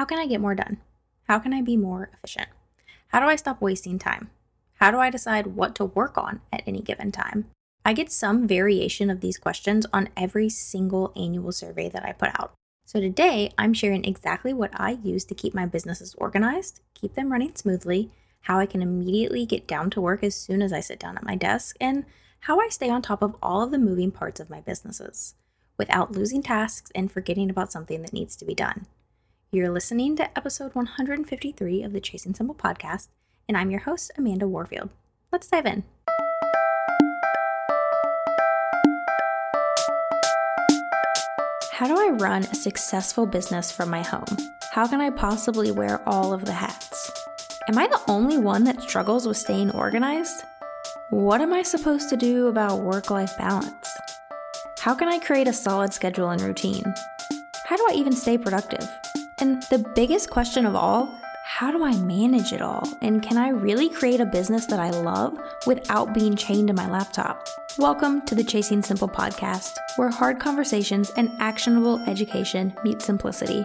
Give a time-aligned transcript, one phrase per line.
[0.00, 0.78] How can I get more done?
[1.28, 2.48] How can I be more efficient?
[3.08, 4.30] How do I stop wasting time?
[4.76, 7.50] How do I decide what to work on at any given time?
[7.84, 12.30] I get some variation of these questions on every single annual survey that I put
[12.40, 12.54] out.
[12.86, 17.30] So today, I'm sharing exactly what I use to keep my businesses organized, keep them
[17.30, 18.10] running smoothly,
[18.44, 21.26] how I can immediately get down to work as soon as I sit down at
[21.26, 22.06] my desk, and
[22.44, 25.34] how I stay on top of all of the moving parts of my businesses
[25.76, 28.86] without losing tasks and forgetting about something that needs to be done.
[29.52, 33.08] You're listening to episode 153 of the Chasing Simple podcast,
[33.48, 34.90] and I'm your host, Amanda Warfield.
[35.32, 35.82] Let's dive in.
[41.72, 44.36] How do I run a successful business from my home?
[44.70, 47.10] How can I possibly wear all of the hats?
[47.66, 50.44] Am I the only one that struggles with staying organized?
[51.08, 53.88] What am I supposed to do about work life balance?
[54.78, 56.84] How can I create a solid schedule and routine?
[57.66, 58.88] How do I even stay productive?
[59.40, 61.08] And the biggest question of all,
[61.46, 62.86] how do I manage it all?
[63.00, 65.34] And can I really create a business that I love
[65.66, 67.48] without being chained to my laptop?
[67.78, 73.64] Welcome to the Chasing Simple podcast, where hard conversations and actionable education meet simplicity.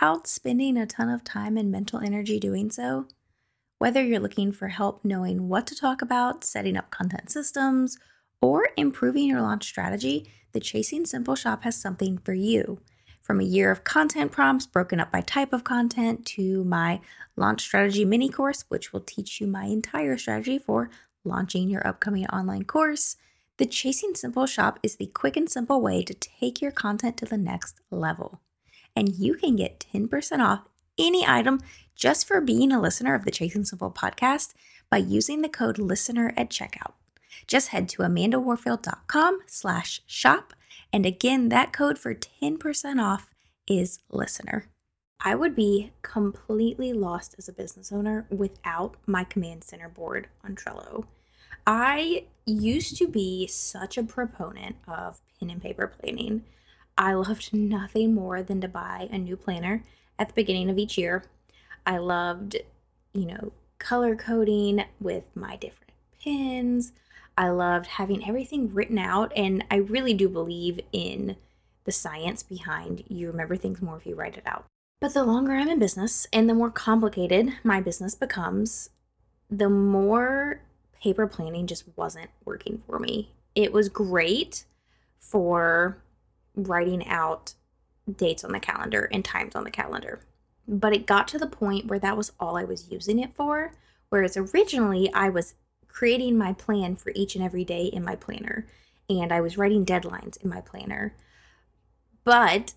[0.00, 3.06] without spending a ton of time and mental energy doing so.
[3.78, 7.98] Whether you're looking for help knowing what to talk about, setting up content systems,
[8.40, 12.80] or improving your launch strategy, the Chasing Simple Shop has something for you.
[13.20, 17.00] From a year of content prompts broken up by type of content to my
[17.36, 20.88] launch strategy mini course, which will teach you my entire strategy for
[21.24, 23.16] launching your upcoming online course,
[23.58, 27.26] the Chasing Simple Shop is the quick and simple way to take your content to
[27.26, 28.40] the next level
[29.00, 30.60] and you can get 10% off
[30.98, 31.58] any item
[31.96, 34.52] just for being a listener of the Chasing Simple podcast
[34.90, 36.92] by using the code listener at checkout.
[37.46, 40.52] Just head to amandawarfield.com slash shop.
[40.92, 43.30] And again, that code for 10% off
[43.66, 44.66] is listener.
[45.18, 50.56] I would be completely lost as a business owner without my command center board on
[50.56, 51.06] Trello.
[51.66, 56.44] I used to be such a proponent of pen and paper planning.
[57.00, 59.82] I loved nothing more than to buy a new planner
[60.18, 61.24] at the beginning of each year.
[61.86, 62.58] I loved,
[63.14, 66.92] you know, color coding with my different pins.
[67.38, 71.36] I loved having everything written out, and I really do believe in
[71.84, 74.66] the science behind you remember things more if you write it out.
[75.00, 78.90] But the longer I'm in business and the more complicated my business becomes,
[79.48, 80.60] the more
[81.02, 83.32] paper planning just wasn't working for me.
[83.54, 84.66] It was great
[85.18, 86.02] for
[86.64, 87.54] writing out
[88.16, 90.20] dates on the calendar and times on the calendar.
[90.66, 93.72] But it got to the point where that was all I was using it for.
[94.08, 95.54] Whereas originally I was
[95.88, 98.66] creating my plan for each and every day in my planner
[99.08, 101.14] and I was writing deadlines in my planner.
[102.24, 102.74] But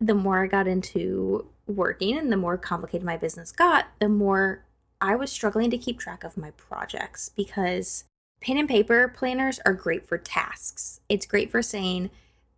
[0.00, 4.64] the more I got into working and the more complicated my business got, the more
[5.00, 8.04] I was struggling to keep track of my projects because
[8.40, 11.00] pen and paper planners are great for tasks.
[11.08, 12.10] It's great for saying,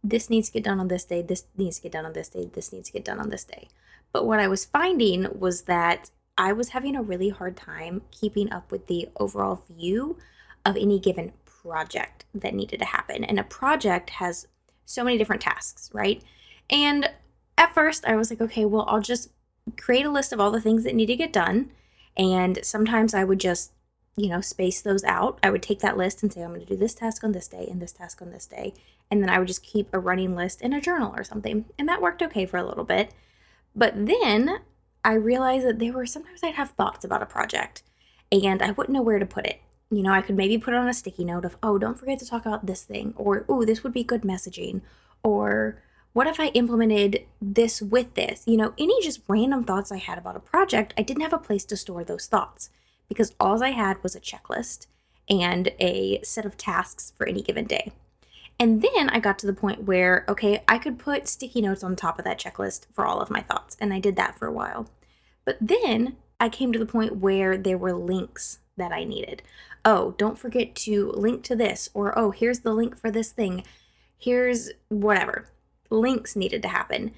[0.02, 2.28] this needs to get done on this day, this needs to get done on this
[2.28, 3.68] day, this needs to get done on this day.
[4.12, 8.52] But what I was finding was that I was having a really hard time keeping
[8.52, 10.18] up with the overall view
[10.64, 13.24] of any given project that needed to happen.
[13.24, 14.46] And a project has
[14.84, 16.22] so many different tasks, right?
[16.68, 17.10] And
[17.58, 19.30] at first, I was like, okay, well, I'll just
[19.78, 21.70] create a list of all the things that need to get done.
[22.16, 23.72] And sometimes I would just,
[24.16, 25.38] you know, space those out.
[25.42, 27.48] I would take that list and say, I'm going to do this task on this
[27.48, 28.74] day and this task on this day
[29.10, 31.64] and then I would just keep a running list in a journal or something.
[31.78, 33.12] And that worked okay for a little bit.
[33.74, 34.60] But then
[35.04, 37.82] I realized that there were sometimes I'd have thoughts about a project
[38.30, 39.60] and I wouldn't know where to put it.
[39.90, 42.18] You know, I could maybe put it on a sticky note of, oh, don't forget
[42.20, 44.82] to talk about this thing, or oh, this would be good messaging,
[45.24, 45.82] or
[46.12, 48.44] what if I implemented this with this?
[48.46, 51.38] You know, any just random thoughts I had about a project, I didn't have a
[51.38, 52.70] place to store those thoughts
[53.08, 54.86] because all I had was a checklist
[55.28, 57.92] and a set of tasks for any given day.
[58.60, 61.96] And then I got to the point where, okay, I could put sticky notes on
[61.96, 63.74] top of that checklist for all of my thoughts.
[63.80, 64.90] And I did that for a while.
[65.46, 69.42] But then I came to the point where there were links that I needed.
[69.82, 73.64] Oh, don't forget to link to this, or oh, here's the link for this thing.
[74.18, 75.46] Here's whatever.
[75.88, 77.12] Links needed to happen.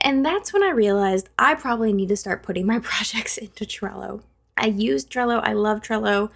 [0.00, 4.22] And that's when I realized I probably need to start putting my projects into Trello.
[4.56, 5.40] I use Trello.
[5.44, 6.30] I love Trello.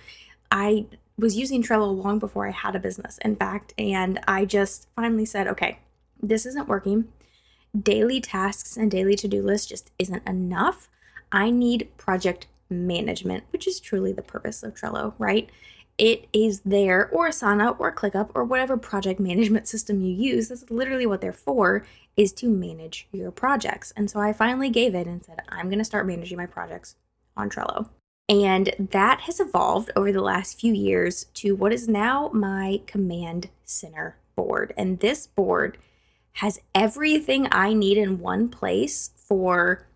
[0.53, 0.87] I
[1.21, 5.25] was using Trello long before I had a business, in fact, and I just finally
[5.27, 5.79] said, okay,
[6.21, 7.09] this isn't working.
[7.79, 10.89] Daily tasks and daily to do lists just isn't enough.
[11.31, 15.49] I need project management, which is truly the purpose of Trello, right?
[15.99, 20.49] It is there, or Asana, or ClickUp, or whatever project management system you use.
[20.49, 21.85] That's literally what they're for,
[22.17, 23.93] is to manage your projects.
[23.97, 26.97] And so I finally gave it and said, I'm going to start managing my projects
[27.37, 27.91] on Trello.
[28.31, 33.51] And that has evolved over the last few years to what is now my command
[33.65, 34.73] center board.
[34.79, 35.77] And this board
[36.35, 39.89] has everything I need in one place for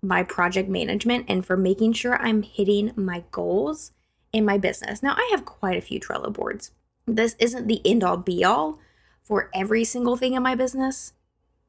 [0.00, 3.90] my project management and for making sure I'm hitting my goals
[4.32, 5.02] in my business.
[5.02, 6.70] Now, I have quite a few Trello boards.
[7.06, 8.78] This isn't the end all be all
[9.24, 11.12] for every single thing in my business,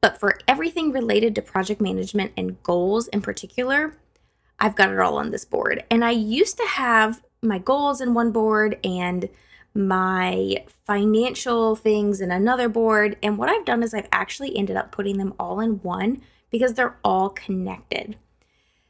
[0.00, 3.96] but for everything related to project management and goals in particular,
[4.60, 5.84] I've got it all on this board.
[5.90, 9.28] And I used to have my goals in one board and
[9.74, 13.16] my financial things in another board.
[13.22, 16.74] And what I've done is I've actually ended up putting them all in one because
[16.74, 18.16] they're all connected.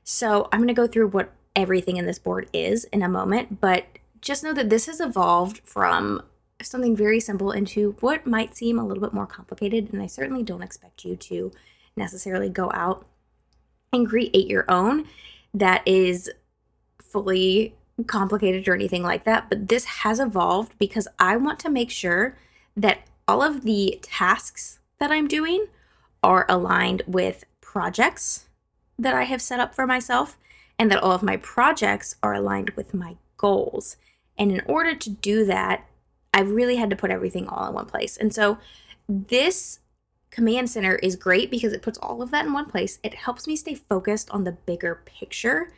[0.02, 3.61] So I'm going to go through what everything in this board is in a moment,
[3.61, 3.87] but
[4.20, 6.22] just know that this has evolved from
[6.62, 9.93] something very simple into what might seem a little bit more complicated.
[9.93, 11.52] And I certainly don't expect you to
[11.96, 13.06] necessarily go out
[13.93, 15.06] and create your own
[15.55, 16.31] that is
[17.02, 17.75] fully
[18.06, 22.37] complicated or anything like that, but this has evolved because I want to make sure
[22.76, 25.67] that all of the tasks that I'm doing
[26.23, 28.47] are aligned with projects
[28.99, 30.37] that I have set up for myself
[30.79, 33.96] and that all of my projects are aligned with my goals.
[34.38, 35.87] And in order to do that,
[36.32, 38.17] I've really had to put everything all in one place.
[38.17, 38.58] And so
[39.08, 39.80] this
[40.31, 42.99] Command Center is great because it puts all of that in one place.
[43.03, 45.73] It helps me stay focused on the bigger picture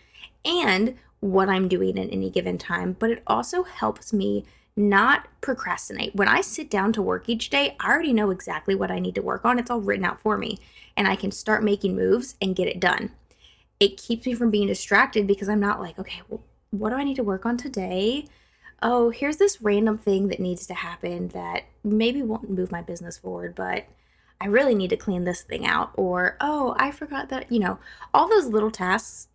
[0.45, 4.45] and what I'm doing at any given time, but it also helps me
[4.77, 6.15] not procrastinate.
[6.15, 9.15] When I sit down to work each day, I already know exactly what I need
[9.15, 9.59] to work on.
[9.59, 10.59] It's all written out for me,
[10.97, 13.11] and I can start making moves and get it done.
[13.79, 17.05] It keeps me from being distracted because I'm not like, okay, well, what do I
[17.05, 18.27] need to work on today?
[18.83, 23.19] Oh, here's this random thing that needs to happen that maybe won't move my business
[23.19, 23.85] forward, but
[24.43, 27.79] I really need to clean this thing out, or oh, I forgot that, you know,
[28.13, 29.29] all those little tasks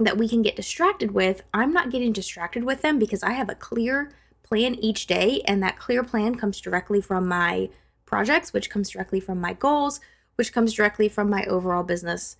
[0.00, 3.48] that we can get distracted with, I'm not getting distracted with them because I have
[3.48, 4.10] a clear
[4.42, 7.70] plan each day, and that clear plan comes directly from my
[8.06, 10.00] projects, which comes directly from my goals,
[10.34, 12.36] which comes directly from my overall business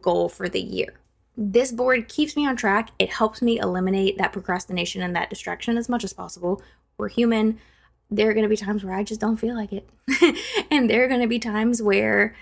[0.00, 0.94] goal for the year.
[1.36, 2.90] This board keeps me on track.
[2.98, 6.60] It helps me eliminate that procrastination and that distraction as much as possible.
[6.96, 7.60] We're human
[8.10, 9.88] there are going to be times where I just don't feel like it.
[10.70, 12.34] and there are going to be times where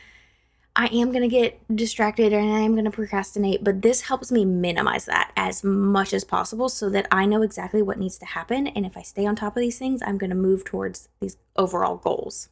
[0.79, 4.31] I am going to get distracted and I am going to procrastinate, but this helps
[4.31, 8.27] me minimize that as much as possible so that I know exactly what needs to
[8.27, 8.67] happen.
[8.67, 11.39] And if I stay on top of these things, I'm going to move towards these
[11.57, 12.51] overall goals.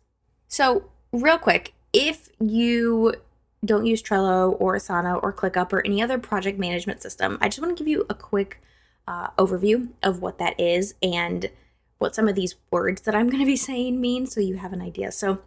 [0.49, 3.14] So, real quick, if you
[3.62, 7.61] don't use Trello or Asana or ClickUp or any other project management system, I just
[7.61, 8.62] want to give you a quick
[9.06, 11.50] uh, overview of what that is and
[11.98, 14.72] what some of these words that I'm going to be saying mean so you have
[14.72, 15.12] an idea.
[15.12, 15.40] So,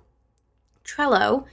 [0.86, 1.46] Trello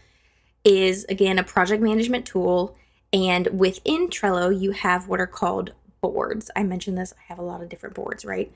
[0.64, 2.76] is again a project management tool,
[3.12, 6.50] and within Trello, you have what are called boards.
[6.54, 8.52] I mentioned this, I have a lot of different boards, right?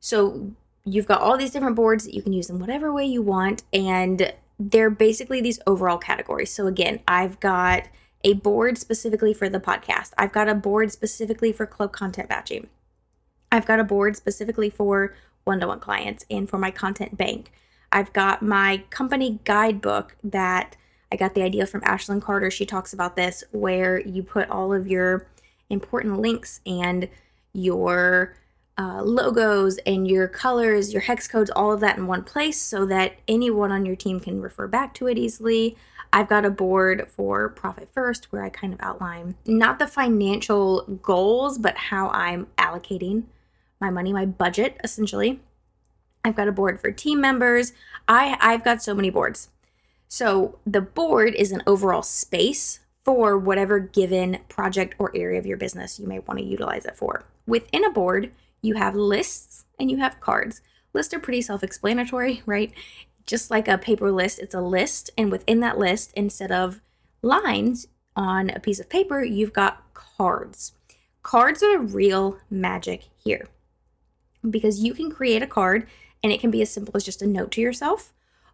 [0.00, 0.52] So,
[0.84, 3.62] you've got all these different boards that you can use in whatever way you want,
[3.72, 6.52] and they're basically these overall categories.
[6.52, 7.88] So, again, I've got
[8.24, 12.68] a board specifically for the podcast, I've got a board specifically for club content batching.
[13.50, 17.52] I've got a board specifically for one to one clients and for my content bank.
[17.90, 20.76] I've got my company guidebook that
[21.12, 22.50] I got the idea from Ashlyn Carter.
[22.50, 25.28] She talks about this where you put all of your
[25.68, 27.08] important links and
[27.52, 28.34] your
[28.78, 32.86] uh, logos and your colors, your hex codes, all of that in one place so
[32.86, 35.76] that anyone on your team can refer back to it easily.
[36.14, 40.82] I've got a board for Profit First where I kind of outline not the financial
[41.02, 43.24] goals, but how I'm allocating
[43.82, 45.40] my money, my budget essentially.
[46.24, 47.72] I've got a board for team members.
[48.08, 49.50] I I've got so many boards.
[50.08, 55.56] So the board is an overall space for whatever given project or area of your
[55.56, 57.24] business you may want to utilize it for.
[57.46, 60.62] Within a board, you have lists and you have cards.
[60.94, 62.72] Lists are pretty self explanatory, right?
[63.26, 65.10] Just like a paper list, it's a list.
[65.18, 66.80] And within that list, instead of
[67.22, 70.72] lines on a piece of paper, you've got cards.
[71.22, 73.48] Cards are the real magic here
[74.48, 75.86] because you can create a card
[76.22, 78.12] and it can be as simple as just a note to yourself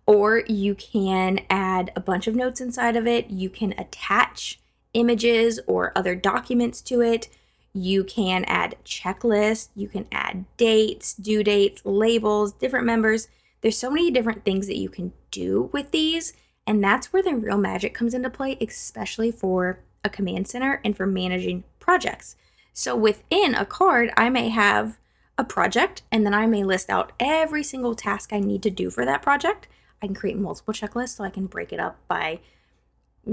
[0.09, 3.28] or you can add a bunch of notes inside of it.
[3.28, 4.59] You can attach
[4.95, 7.28] images or other documents to it.
[7.75, 13.28] You can add checklists, you can add dates, due dates, labels, different members.
[13.61, 16.33] There's so many different things that you can do with these,
[16.66, 20.97] and that's where the real magic comes into play, especially for a command center and
[20.97, 22.35] for managing projects.
[22.73, 24.97] So within a card, I may have
[25.38, 28.90] a project and then I may list out every single task I need to do
[28.90, 29.68] for that project.
[30.02, 32.40] I can create multiple checklists so I can break it up by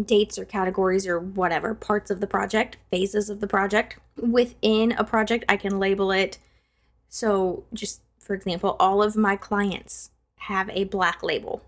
[0.04, 3.98] dates or categories or whatever parts of the project, phases of the project.
[4.18, 6.38] Within a project, I can label it.
[7.10, 11.64] So, just for example, all of my clients have a black label.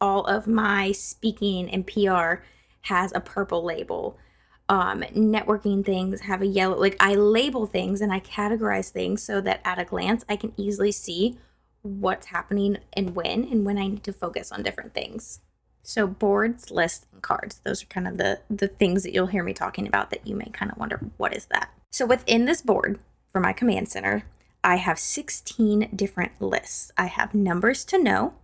[0.00, 2.42] All of my speaking and PR
[2.82, 4.18] has a purple label.
[4.70, 6.76] Um, networking things have a yellow.
[6.78, 10.52] Like I label things and I categorize things so that at a glance I can
[10.56, 11.38] easily see
[11.82, 15.40] what's happening and when and when I need to focus on different things.
[15.82, 17.60] So boards, lists, and cards.
[17.64, 20.36] Those are kind of the the things that you'll hear me talking about that you
[20.36, 21.72] may kind of wonder what is that.
[21.90, 22.98] So within this board
[23.32, 24.24] for my command center,
[24.62, 26.92] I have 16 different lists.
[26.98, 28.34] I have numbers to know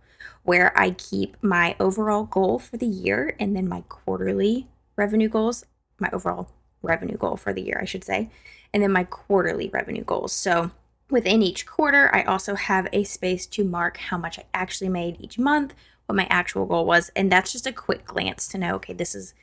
[0.43, 5.65] where I keep my overall goal for the year and then my quarterly revenue goals,
[5.99, 6.49] my overall
[6.81, 8.29] revenue goal for the year, I should say,
[8.73, 10.33] and then my quarterly revenue goals.
[10.33, 10.71] So
[11.09, 15.17] Within each quarter, I also have a space to mark how much I actually made
[15.19, 15.75] each month,
[16.07, 19.13] what my actual goal was, and that's just a quick glance to know okay, this
[19.13, 19.35] is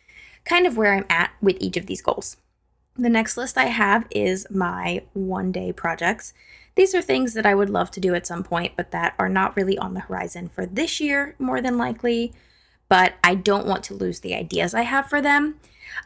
[0.44, 2.36] kind of where I'm at with each of these goals.
[2.96, 6.34] The next list I have is my one day projects.
[6.74, 9.28] These are things that I would love to do at some point, but that are
[9.28, 12.32] not really on the horizon for this year, more than likely.
[12.88, 15.60] But I don't want to lose the ideas I have for them.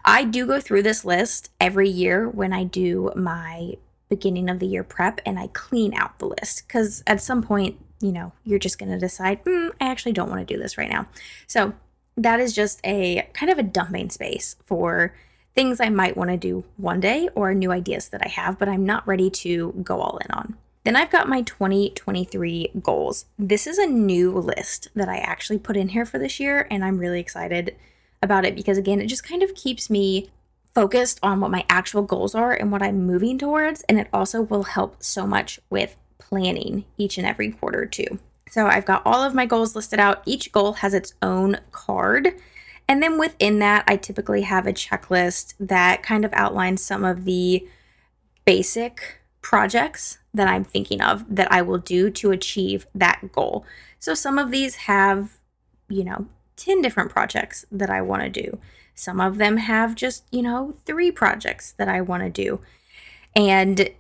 [0.04, 3.74] I do go through this list every year when I do my
[4.08, 7.78] beginning of the year prep and I clean out the list because at some point,
[8.00, 10.78] you know, you're just going to decide, mm, I actually don't want to do this
[10.78, 11.08] right now.
[11.46, 11.74] So
[12.16, 15.14] that is just a kind of a dumping space for
[15.54, 18.68] things I might want to do one day or new ideas that I have, but
[18.68, 20.56] I'm not ready to go all in on.
[20.84, 23.24] Then I've got my 2023 goals.
[23.38, 26.84] This is a new list that I actually put in here for this year, and
[26.84, 27.74] I'm really excited
[28.22, 30.30] about it because, again, it just kind of keeps me
[30.74, 33.82] focused on what my actual goals are and what I'm moving towards.
[33.82, 38.18] And it also will help so much with planning each and every quarter, too.
[38.50, 40.22] So I've got all of my goals listed out.
[40.26, 42.34] Each goal has its own card.
[42.88, 47.24] And then within that, I typically have a checklist that kind of outlines some of
[47.24, 47.66] the
[48.44, 53.64] basic projects that I'm thinking of that I will do to achieve that goal.
[53.98, 55.38] So some of these have,
[55.88, 58.58] you know, 10 different projects that I want to do.
[58.94, 62.60] Some of them have just, you know, three projects that I want to do.
[63.34, 63.90] And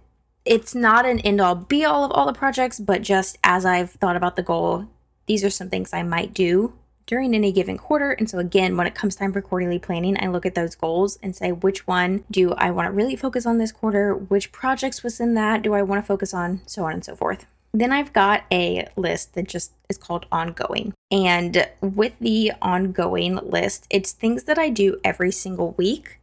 [0.44, 3.90] it's not an end all be all of all the projects, but just as I've
[3.90, 4.86] thought about the goal,
[5.26, 6.72] these are some things I might do
[7.06, 8.12] during any given quarter.
[8.12, 11.18] And so, again, when it comes time for quarterly planning, I look at those goals
[11.22, 14.14] and say, which one do I want to really focus on this quarter?
[14.14, 16.62] Which projects within that do I want to focus on?
[16.66, 17.46] So on and so forth.
[17.76, 20.94] Then I've got a list that just is called ongoing.
[21.10, 26.18] And with the ongoing list, it's things that I do every single week.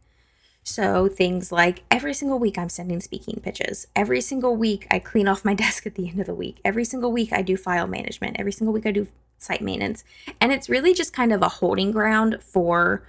[0.64, 3.86] So things like every single week I'm sending speaking pitches.
[3.94, 6.58] Every single week I clean off my desk at the end of the week.
[6.64, 8.34] Every single week I do file management.
[8.36, 9.06] Every single week I do
[9.38, 10.02] site maintenance.
[10.40, 13.06] And it's really just kind of a holding ground for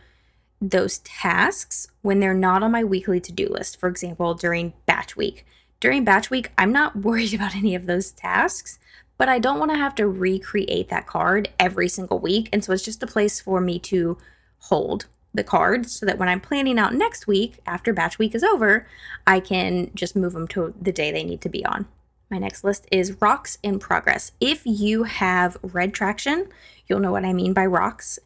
[0.62, 3.80] those tasks when they're not on my weekly to do list.
[3.80, 5.48] For example, during batch week,
[5.86, 8.80] during batch week, I'm not worried about any of those tasks,
[9.20, 12.50] but I don't want to have to recreate that card every single week.
[12.52, 14.18] And so it's just a place for me to
[14.62, 18.44] hold the cards so that when I'm planning out next week after batch week is
[18.44, 18.88] over,
[19.28, 21.86] I can just move them to the day they need to be on.
[22.32, 24.32] My next list is rocks in progress.
[24.42, 26.48] If you have read traction,
[26.88, 28.18] you'll know what I mean by rocks.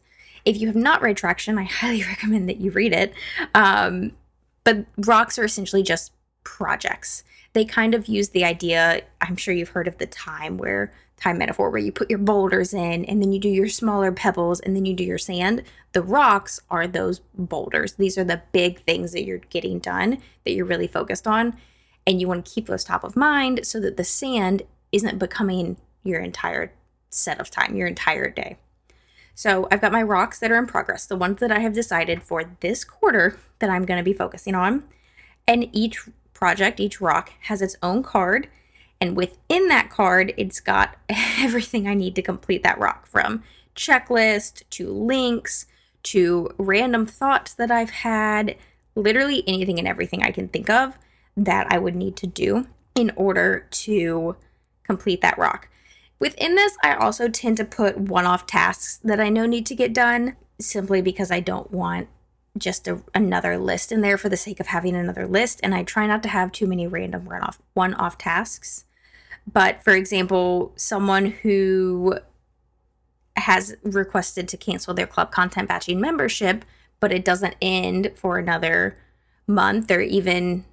[0.46, 3.12] If you have not read traction, I highly recommend that you read it.
[3.54, 4.12] Um,
[4.64, 6.12] but rocks are essentially just
[6.42, 10.92] projects they kind of use the idea i'm sure you've heard of the time where
[11.20, 14.58] time metaphor where you put your boulders in and then you do your smaller pebbles
[14.60, 15.62] and then you do your sand.
[15.92, 17.92] The rocks are those boulders.
[17.92, 21.56] These are the big things that you're getting done that you're really focused on.
[22.06, 25.76] And you want to keep those top of mind so that the sand isn't becoming
[26.02, 26.72] your entire
[27.10, 28.56] set of time your entire day.
[29.34, 32.22] So I've got my rocks that are in progress, the ones that I have decided
[32.22, 34.84] for this quarter that I'm going to be focusing on.
[35.46, 36.08] And each
[36.40, 38.48] project, each rock has its own card.
[39.00, 40.96] And within that card, it's got
[41.38, 43.44] everything I need to complete that rock from
[43.76, 45.66] checklist to links
[46.02, 48.56] to random thoughts that I've had,
[48.96, 50.98] literally anything and everything I can think of
[51.36, 54.36] that I would need to do in order to
[54.82, 55.68] complete that rock.
[56.18, 59.74] Within this, I also tend to put one off tasks that I know need to
[59.74, 62.08] get done simply because I don't want
[62.60, 65.60] just a, another list in there for the sake of having another list.
[65.62, 67.28] And I try not to have too many random
[67.74, 68.84] one off tasks.
[69.50, 72.18] But for example, someone who
[73.36, 76.64] has requested to cancel their club content batching membership,
[77.00, 78.98] but it doesn't end for another
[79.46, 80.64] month or even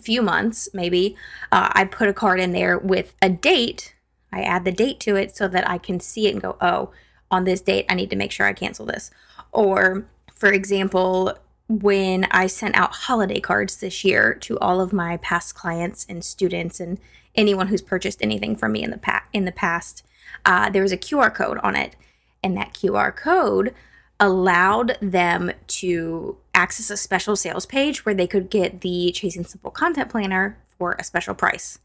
[0.00, 1.16] few months, maybe,
[1.52, 3.94] uh, I put a card in there with a date.
[4.32, 6.90] I add the date to it so that I can see it and go, oh,
[7.30, 9.10] on this date, I need to make sure I cancel this.
[9.52, 11.38] Or, for example,
[11.68, 16.24] when I sent out holiday cards this year to all of my past clients and
[16.24, 16.98] students and
[17.34, 20.04] anyone who's purchased anything from me in the pa- in the past,
[20.44, 21.96] uh, there was a QR code on it,
[22.42, 23.74] and that QR code
[24.20, 29.70] allowed them to access a special sales page where they could get the Chasing Simple
[29.70, 31.78] Content Planner for a special price.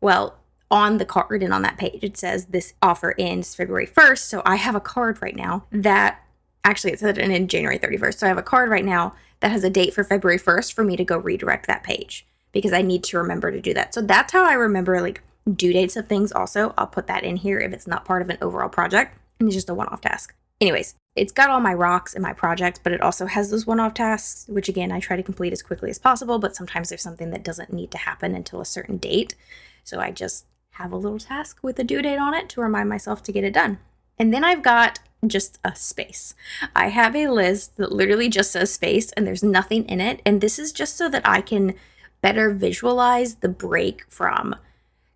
[0.00, 0.38] Well,
[0.70, 4.18] on the card and on that page, it says this offer ends February 1st.
[4.18, 6.21] So I have a card right now that
[6.64, 8.18] actually it said it in January 31st.
[8.18, 10.84] So I have a card right now that has a date for February 1st for
[10.84, 13.94] me to go redirect that page because I need to remember to do that.
[13.94, 16.74] So that's how I remember like due dates of things also.
[16.78, 19.56] I'll put that in here if it's not part of an overall project and it's
[19.56, 20.34] just a one off task.
[20.60, 23.80] Anyways, it's got all my rocks and my projects, but it also has those one
[23.80, 26.38] off tasks, which again, I try to complete as quickly as possible.
[26.38, 29.34] But sometimes there's something that doesn't need to happen until a certain date.
[29.82, 32.88] So I just have a little task with a due date on it to remind
[32.88, 33.78] myself to get it done.
[34.18, 36.34] And then I've got just a space.
[36.74, 40.20] I have a list that literally just says space and there's nothing in it.
[40.26, 41.74] And this is just so that I can
[42.20, 44.56] better visualize the break from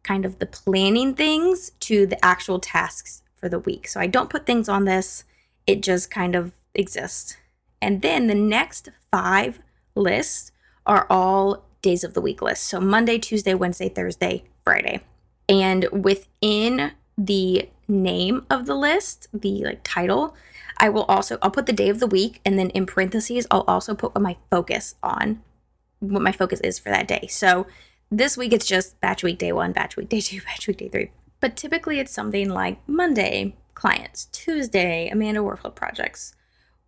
[0.03, 3.89] kind of the planning things to the actual tasks for the week.
[3.89, 5.25] So I don't put things on this
[5.67, 7.37] it just kind of exists.
[7.83, 9.61] And then the next five
[9.95, 10.53] lists
[10.87, 12.67] are all days of the week lists.
[12.67, 15.01] So Monday, Tuesday, Wednesday, Thursday, Friday.
[15.49, 20.35] And within the name of the list, the like title,
[20.79, 23.65] I will also I'll put the day of the week and then in parentheses I'll
[23.67, 25.43] also put what my focus on
[26.01, 27.27] what my focus is for that day.
[27.29, 27.67] So
[28.11, 30.89] this week it's just batch week day 1, batch week day 2, batch week day
[30.89, 31.11] 3.
[31.41, 34.27] But typically it's something like Monday, clients.
[34.27, 36.35] Tuesday, Amanda Warfield projects.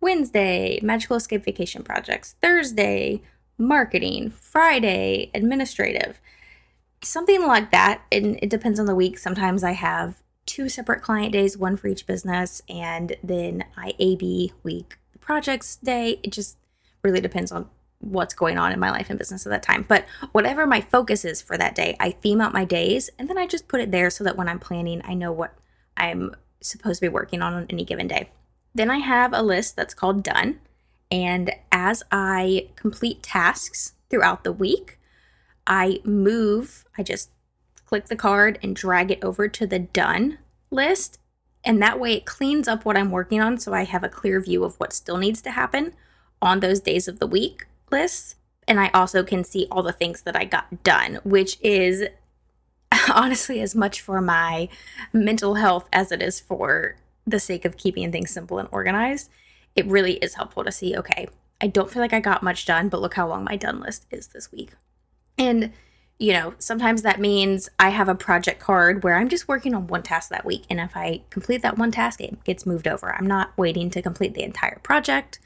[0.01, 2.35] Wednesday, Magical Escape Vacation projects.
[2.41, 3.21] Thursday,
[3.57, 4.31] marketing.
[4.31, 6.19] Friday, administrative.
[7.03, 8.01] Something like that.
[8.11, 9.17] And it depends on the week.
[9.17, 14.51] Sometimes I have two separate client days, one for each business, and then I AB
[14.63, 16.19] week projects day.
[16.23, 16.57] It just
[17.03, 19.85] really depends on what's going on in my life and business at that time.
[19.87, 23.37] But whatever my focus is for that day, I theme out my days and then
[23.37, 25.53] I just put it there so that when I'm planning, I know what
[25.95, 28.31] I'm supposed to be working on on any given day.
[28.73, 30.59] Then I have a list that's called done.
[31.11, 34.97] And as I complete tasks throughout the week,
[35.67, 37.29] I move, I just
[37.89, 40.37] click the card and drag it over to the done
[40.69, 41.17] list.
[41.63, 44.39] And that way it cleans up what I'm working on so I have a clear
[44.39, 45.93] view of what still needs to happen
[46.39, 48.35] on those days of the week lists.
[48.67, 52.03] And I also can see all the things that I got done, which is
[53.11, 54.69] honestly as much for my
[55.11, 59.31] mental health as it is for the sake of keeping things simple and organized.
[59.75, 61.27] It really is helpful to see, okay,
[61.59, 64.05] I don't feel like I got much done, but look how long my done list
[64.11, 64.73] is this week.
[65.39, 65.73] And,
[66.19, 69.87] you know, sometimes that means I have a project card where I'm just working on
[69.87, 70.65] one task that week.
[70.69, 73.15] And if I complete that one task, it gets moved over.
[73.15, 75.39] I'm not waiting to complete the entire project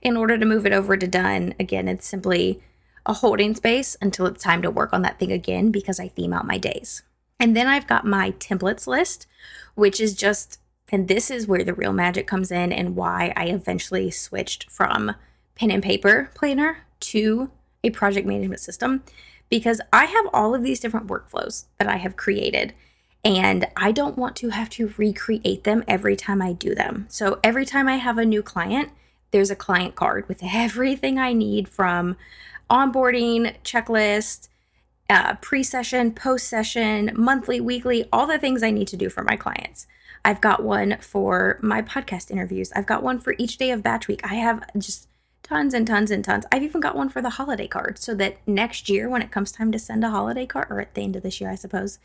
[0.00, 1.54] in order to move it over to done.
[1.58, 2.62] Again, it's simply
[3.04, 6.32] a holding space until it's time to work on that thing again because I theme
[6.32, 7.02] out my days.
[7.40, 9.26] And then I've got my templates list,
[9.74, 10.60] which is just,
[10.92, 15.16] and this is where the real magic comes in and why I eventually switched from
[15.56, 17.50] pen and paper planner to
[17.82, 19.02] a project management system
[19.50, 22.72] because I have all of these different workflows that I have created
[23.22, 27.06] and I don't want to have to recreate them every time I do them.
[27.10, 28.90] So every time I have a new client,
[29.30, 32.16] there's a client card with everything I need from
[32.70, 34.48] onboarding checklist,
[35.10, 39.22] uh, pre session, post session, monthly, weekly, all the things I need to do for
[39.22, 39.86] my clients.
[40.24, 42.72] I've got one for my podcast interviews.
[42.74, 44.20] I've got one for each day of batch week.
[44.24, 45.08] I have just
[45.50, 46.46] tons and tons and tons.
[46.52, 49.50] I've even got one for the holiday card so that next year, when it comes
[49.50, 51.98] time to send a holiday card, or at the end of this year, I suppose,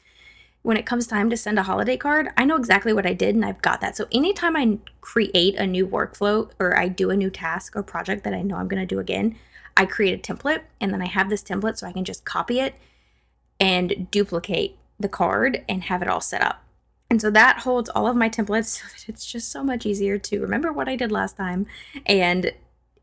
[0.63, 3.35] when it comes time to send a holiday card, I know exactly what I did
[3.35, 3.95] and I've got that.
[3.95, 8.23] So anytime I create a new workflow or I do a new task or project
[8.23, 9.35] that I know I'm going to do again,
[9.77, 12.59] I create a template and then I have this template so I can just copy
[12.59, 12.73] it
[13.59, 16.63] and duplicate the card and have it all set up.
[17.11, 20.17] And so that holds all of my templates so that it's just so much easier
[20.17, 21.67] to remember what I did last time
[22.07, 22.51] and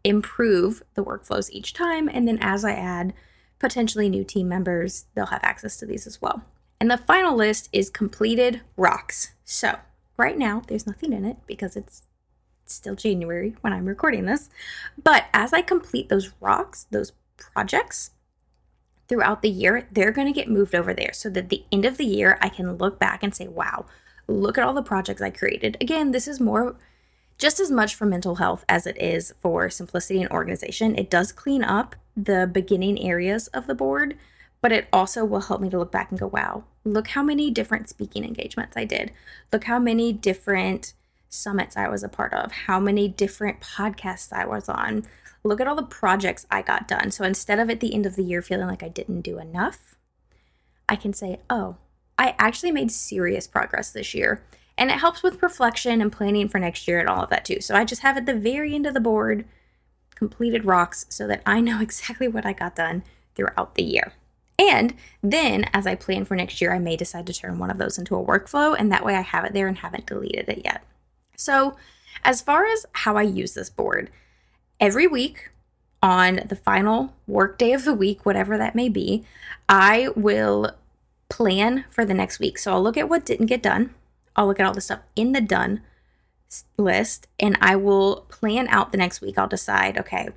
[0.04, 2.08] improve the workflows each time.
[2.08, 3.12] And then as I add
[3.58, 6.42] potentially new team members, they'll have access to these as well.
[6.80, 9.32] And the final list is completed rocks.
[9.44, 9.78] So
[10.16, 12.02] right now, there's nothing in it because it's
[12.64, 14.50] still January when I'm recording this.
[15.02, 18.10] But as I complete those rocks, those projects
[19.08, 21.98] throughout the year, they're going to get moved over there so that the end of
[21.98, 23.86] the year, I can look back and say, wow,
[24.26, 25.76] look at all the projects I created.
[25.80, 26.76] Again, this is more
[27.42, 30.96] just as much for mental health as it is for simplicity and organization.
[30.96, 34.16] It does clean up the beginning areas of the board
[34.62, 37.50] but it also will help me to look back and go, wow, look how many
[37.50, 39.12] different speaking engagements I did.
[39.52, 40.94] Look how many different
[41.28, 45.04] summits I was a part of, how many different podcasts I was on.
[45.42, 47.10] Look at all the projects I got done.
[47.10, 49.96] So instead of at the end of the year feeling like I didn't do enough,
[50.88, 51.76] I can say, oh,
[52.16, 54.44] I actually made serious progress this year.
[54.76, 57.60] And it helps with reflection and planning for next year and all of that too.
[57.60, 59.44] So I just have at the very end of the board
[60.14, 63.02] completed rocks so that I know exactly what I got done
[63.34, 64.12] throughout the year.
[64.58, 67.78] And then as I plan for next year, I may decide to turn one of
[67.78, 70.62] those into a workflow, and that way I have it there and haven't deleted it
[70.64, 70.84] yet.
[71.36, 71.76] So,
[72.22, 74.10] as far as how I use this board,
[74.78, 75.50] every week
[76.02, 79.24] on the final work day of the week, whatever that may be,
[79.68, 80.72] I will
[81.28, 82.58] plan for the next week.
[82.58, 83.94] So I'll look at what didn't get done.
[84.36, 85.82] I'll look at all the stuff in the done
[86.76, 89.38] list and I will plan out the next week.
[89.38, 90.28] I'll decide, okay,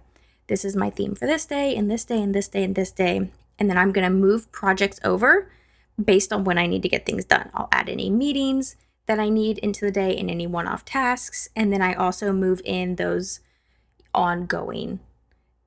[0.47, 2.91] this is my theme for this day and this day and this day and this
[2.91, 5.51] day and then I'm going to move projects over
[6.03, 7.49] based on when I need to get things done.
[7.53, 11.49] I'll add any meetings that I need into the day and any one off tasks.
[11.55, 13.39] And then I also move in those
[14.13, 14.99] ongoing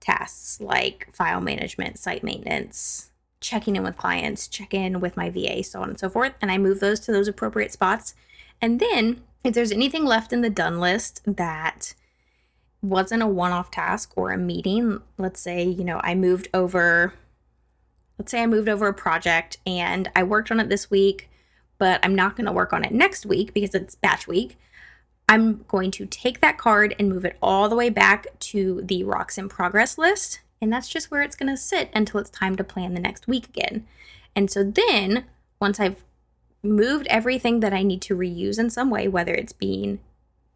[0.01, 3.11] tasks like file management, site maintenance,
[3.41, 6.35] checking in with clients, check in with my VA, so on and so forth.
[6.41, 8.15] And I move those to those appropriate spots.
[8.61, 11.95] And then if there's anything left in the done list that
[12.83, 17.15] wasn't a one off task or a meeting, let's say, you know, I moved over
[18.19, 21.31] let's say I moved over a project and I worked on it this week,
[21.79, 24.59] but I'm not going to work on it next week because it's batch week.
[25.29, 29.05] I'm going to take that card and move it all the way back to the
[29.05, 30.41] rocks in progress list.
[30.61, 33.29] And that's just where it's going to sit until it's time to plan the next
[33.29, 33.87] week again.
[34.35, 35.25] And so then,
[35.61, 36.05] once I've
[36.63, 40.01] moved everything that I need to reuse in some way, whether it's being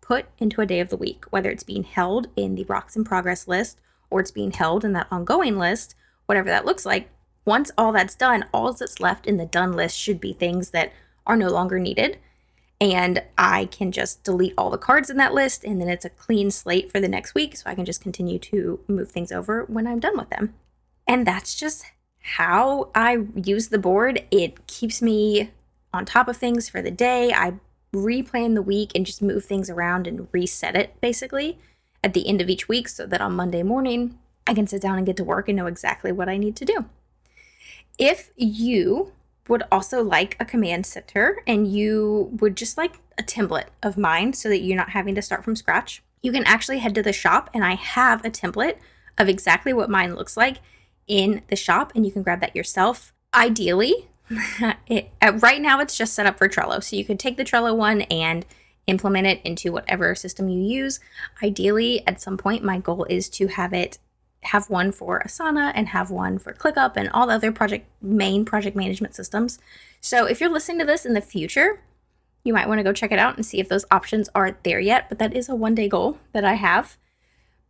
[0.00, 3.04] put into a day of the week, whether it's being held in the rocks in
[3.04, 3.78] progress list
[4.10, 5.94] or it's being held in that ongoing list,
[6.26, 7.08] whatever that looks like,
[7.44, 10.92] once all that's done, all that's left in the done list should be things that
[11.26, 12.18] are no longer needed.
[12.82, 16.10] And I can just delete all the cards in that list, and then it's a
[16.10, 17.54] clean slate for the next week.
[17.54, 20.54] So I can just continue to move things over when I'm done with them.
[21.06, 21.84] And that's just
[22.22, 24.24] how I use the board.
[24.32, 25.52] It keeps me
[25.92, 27.32] on top of things for the day.
[27.32, 27.54] I
[27.94, 31.60] replan the week and just move things around and reset it basically
[32.02, 34.96] at the end of each week so that on Monday morning I can sit down
[34.96, 36.86] and get to work and know exactly what I need to do.
[37.96, 39.12] If you
[39.48, 44.32] would also like a command center and you would just like a template of mine
[44.32, 47.12] so that you're not having to start from scratch, you can actually head to the
[47.12, 48.76] shop and I have a template
[49.18, 50.58] of exactly what mine looks like
[51.06, 53.12] in the shop and you can grab that yourself.
[53.34, 54.08] Ideally,
[54.86, 56.82] it, right now it's just set up for Trello.
[56.82, 58.46] So you could take the Trello one and
[58.86, 61.00] implement it into whatever system you use.
[61.42, 63.98] Ideally, at some point, my goal is to have it
[64.42, 68.44] have one for Asana and have one for ClickUp and all the other project main
[68.44, 69.58] project management systems.
[70.00, 71.80] So if you're listening to this in the future,
[72.44, 74.80] you might want to go check it out and see if those options aren't there
[74.80, 75.08] yet.
[75.08, 76.96] But that is a one day goal that I have.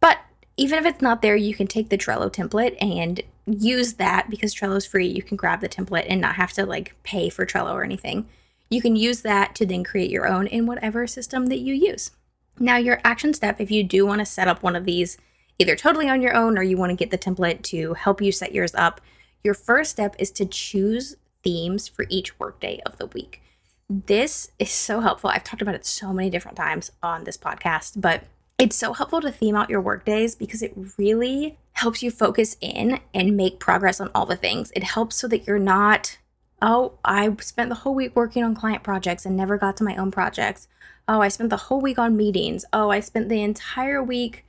[0.01, 0.19] But
[0.57, 4.55] even if it's not there, you can take the Trello template and use that because
[4.55, 5.07] Trello is free.
[5.07, 8.29] You can grab the template and not have to like pay for Trello or anything.
[8.71, 12.13] You can use that to then create your own in whatever system that you use.
[12.59, 15.19] Now, your action step, if you do want to set up one of these
[15.63, 18.33] either totally on your own or you want to get the template to help you
[18.33, 19.01] set yours up,
[19.45, 23.41] your first step is to choose themes for each workday of the week.
[23.89, 25.31] This is so helpful.
[25.31, 28.25] I've talked about it so many different times on this podcast, but
[28.59, 32.99] it's so helpful to theme out your workdays because it really helps you focus in
[33.15, 34.73] and make progress on all the things.
[34.75, 36.19] It helps so that you're not,
[36.61, 39.95] oh, I spent the whole week working on client projects and never got to my
[39.95, 40.67] own projects.
[41.07, 42.65] Oh, I spent the whole week on meetings.
[42.73, 44.45] Oh, I spent the entire week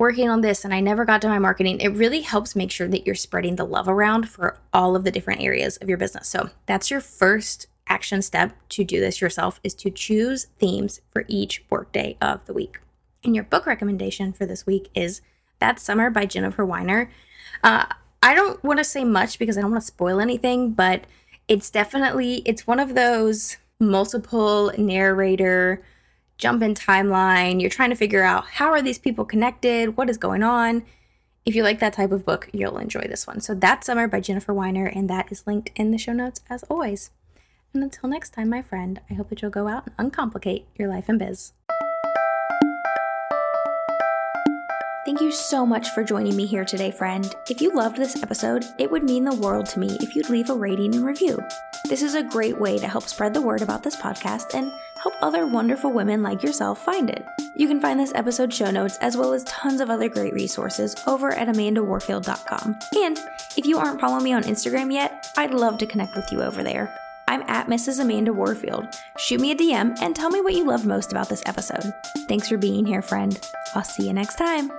[0.00, 2.88] working on this and I never got to my marketing, it really helps make sure
[2.88, 6.26] that you're spreading the love around for all of the different areas of your business.
[6.26, 11.26] So that's your first action step to do this yourself is to choose themes for
[11.28, 12.80] each workday of the week.
[13.22, 15.20] And your book recommendation for this week is
[15.58, 17.10] That Summer by Jennifer Weiner.
[17.62, 17.84] Uh,
[18.22, 21.04] I don't want to say much because I don't want to spoil anything, but
[21.46, 25.82] it's definitely it's one of those multiple narrator
[26.40, 27.60] jump in timeline.
[27.60, 29.96] You're trying to figure out how are these people connected?
[29.96, 30.82] What is going on?
[31.44, 33.40] If you like that type of book, you'll enjoy this one.
[33.40, 36.62] So That Summer by Jennifer Weiner, and that is linked in the show notes as
[36.64, 37.10] always.
[37.72, 40.88] And until next time, my friend, I hope that you'll go out and uncomplicate your
[40.88, 41.52] life and biz.
[45.06, 47.34] Thank you so much for joining me here today, friend.
[47.48, 50.50] If you loved this episode, it would mean the world to me if you'd leave
[50.50, 51.42] a rating and review.
[51.88, 54.70] This is a great way to help spread the word about this podcast and
[55.02, 57.24] help other wonderful women like yourself find it.
[57.56, 60.94] You can find this episode show notes as well as tons of other great resources
[61.06, 62.78] over at amandawarfield.com.
[62.96, 63.18] And
[63.56, 66.62] if you aren't following me on Instagram yet, I'd love to connect with you over
[66.62, 66.94] there.
[67.28, 68.00] I'm at Mrs.
[68.00, 68.86] Amanda Warfield.
[69.18, 71.92] Shoot me a DM and tell me what you loved most about this episode.
[72.28, 73.40] Thanks for being here, friend.
[73.74, 74.70] I'll see you next time.